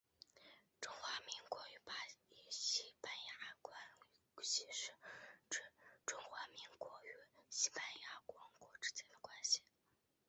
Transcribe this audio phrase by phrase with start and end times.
[0.79, 3.79] 中华民国与西班牙关
[4.41, 4.91] 系是
[5.47, 5.59] 指
[6.07, 7.13] 中华民国与
[7.51, 9.61] 西班牙王国之间的关系。